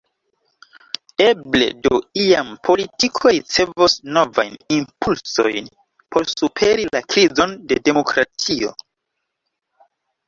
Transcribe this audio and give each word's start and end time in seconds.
Eble 1.25 1.65
do 1.87 1.99
iam 2.21 2.49
politiko 2.69 3.33
ricevos 3.35 3.97
novajn 4.17 4.57
impulsojn 4.79 5.69
por 6.17 6.29
superi 6.35 6.89
la 6.97 7.03
krizon 7.15 7.55
de 7.73 7.79
demokratio. 7.91 8.75